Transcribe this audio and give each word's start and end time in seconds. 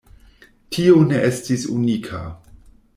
Tio 0.77 0.97
ne 1.11 1.21
estis 1.29 1.69
unika. 1.77 2.27